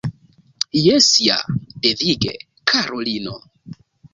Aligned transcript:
Jes 0.85 1.09
ja, 1.25 1.35
devige, 1.85 2.35
karulino. 2.73 3.37